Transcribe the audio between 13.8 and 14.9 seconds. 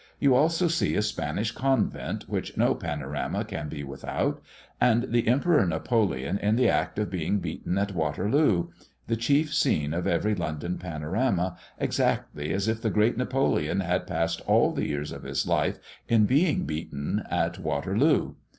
had passed all the